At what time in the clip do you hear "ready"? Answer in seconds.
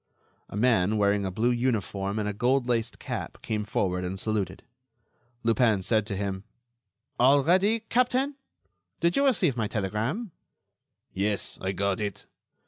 7.43-7.81